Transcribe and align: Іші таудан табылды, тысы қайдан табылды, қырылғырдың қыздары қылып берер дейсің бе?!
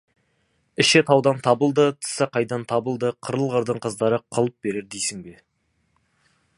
Іші 0.83 1.01
таудан 1.09 1.41
табылды, 1.47 1.85
тысы 2.05 2.27
қайдан 2.37 2.65
табылды, 2.71 3.13
қырылғырдың 3.27 3.83
қыздары 3.87 4.21
қылып 4.35 4.57
берер 4.69 4.91
дейсің 4.97 5.23
бе?! 5.29 5.41